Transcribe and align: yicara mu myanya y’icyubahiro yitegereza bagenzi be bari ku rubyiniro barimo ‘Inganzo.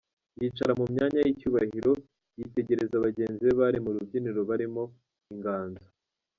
yicara 0.39 0.73
mu 0.79 0.85
myanya 0.93 1.19
y’icyubahiro 1.21 1.91
yitegereza 2.37 2.95
bagenzi 3.05 3.41
be 3.45 3.53
bari 3.59 3.77
ku 3.83 3.89
rubyiniro 3.95 4.41
barimo 4.49 4.83
‘Inganzo. 5.33 5.85